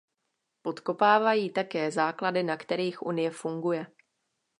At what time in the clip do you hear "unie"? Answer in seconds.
3.03-3.31